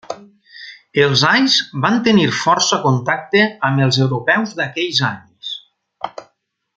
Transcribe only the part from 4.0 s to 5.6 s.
europeus d'aquells anys.